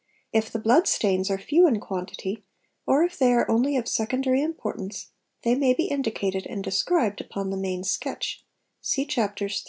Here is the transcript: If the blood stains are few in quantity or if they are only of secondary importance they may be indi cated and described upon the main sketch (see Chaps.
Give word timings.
If 0.33 0.49
the 0.49 0.57
blood 0.57 0.87
stains 0.87 1.29
are 1.29 1.37
few 1.37 1.67
in 1.67 1.79
quantity 1.79 2.43
or 2.87 3.03
if 3.03 3.19
they 3.19 3.31
are 3.33 3.47
only 3.47 3.77
of 3.77 3.87
secondary 3.87 4.41
importance 4.41 5.11
they 5.43 5.53
may 5.53 5.75
be 5.75 5.89
indi 5.89 6.09
cated 6.09 6.47
and 6.51 6.63
described 6.63 7.21
upon 7.21 7.51
the 7.51 7.55
main 7.57 7.83
sketch 7.83 8.43
(see 8.81 9.05
Chaps. 9.05 9.59